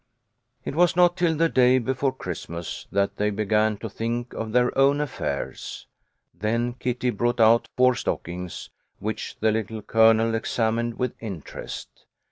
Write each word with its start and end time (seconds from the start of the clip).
It 0.65 0.73
was 0.73 0.95
not 0.95 1.15
till 1.15 1.35
the 1.35 1.47
day 1.47 1.77
before 1.77 2.11
Christmas 2.11 2.87
that 2.91 3.17
they 3.17 3.29
began 3.29 3.77
to 3.77 3.87
think 3.87 4.33
of 4.33 4.51
their 4.51 4.75
own 4.75 4.99
affairs. 4.99 5.85
Then 6.33 6.73
Kitty 6.73 7.11
brought 7.11 7.39
out 7.39 7.67
four 7.77 7.93
stockings, 7.93 8.71
which 8.97 9.37
the 9.41 9.51
Little 9.51 9.83
Colonel 9.83 10.33
examined 10.33 10.97
with 10.97 11.13
interest. 11.21 12.07